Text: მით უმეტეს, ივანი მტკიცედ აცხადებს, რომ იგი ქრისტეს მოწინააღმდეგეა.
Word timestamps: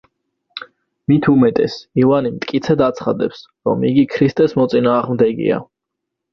მით 1.11 1.27
უმეტეს, 1.33 1.75
ივანი 2.05 2.33
მტკიცედ 2.39 2.83
აცხადებს, 2.87 3.45
რომ 3.71 3.87
იგი 3.93 4.09
ქრისტეს 4.17 4.59
მოწინააღმდეგეა. 4.65 5.65